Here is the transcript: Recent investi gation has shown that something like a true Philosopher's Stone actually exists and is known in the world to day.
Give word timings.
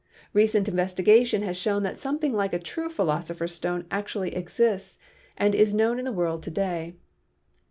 Recent 0.33 0.65
investi 0.67 1.05
gation 1.05 1.43
has 1.43 1.55
shown 1.55 1.83
that 1.83 1.99
something 1.99 2.33
like 2.33 2.53
a 2.53 2.57
true 2.57 2.89
Philosopher's 2.89 3.53
Stone 3.53 3.85
actually 3.91 4.33
exists 4.33 4.97
and 5.37 5.53
is 5.53 5.75
known 5.75 5.99
in 5.99 6.05
the 6.05 6.11
world 6.11 6.41
to 6.41 6.49
day. 6.49 6.95